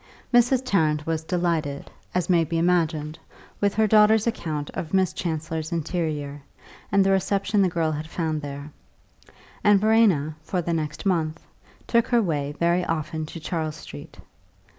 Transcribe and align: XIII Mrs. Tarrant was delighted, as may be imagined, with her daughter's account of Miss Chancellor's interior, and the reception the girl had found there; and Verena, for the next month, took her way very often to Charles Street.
XIII 0.31 0.41
Mrs. 0.41 0.61
Tarrant 0.65 1.05
was 1.05 1.23
delighted, 1.23 1.91
as 2.15 2.27
may 2.27 2.43
be 2.43 2.57
imagined, 2.57 3.19
with 3.59 3.75
her 3.75 3.85
daughter's 3.85 4.25
account 4.25 4.71
of 4.71 4.95
Miss 4.95 5.13
Chancellor's 5.13 5.71
interior, 5.71 6.41
and 6.91 7.05
the 7.05 7.11
reception 7.11 7.61
the 7.61 7.69
girl 7.69 7.91
had 7.91 8.07
found 8.07 8.41
there; 8.41 8.71
and 9.63 9.79
Verena, 9.79 10.35
for 10.41 10.59
the 10.59 10.73
next 10.73 11.05
month, 11.05 11.43
took 11.85 12.07
her 12.07 12.19
way 12.19 12.51
very 12.59 12.83
often 12.83 13.27
to 13.27 13.39
Charles 13.39 13.75
Street. 13.75 14.17